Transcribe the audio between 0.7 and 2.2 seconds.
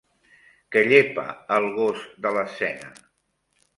Què llepa el gos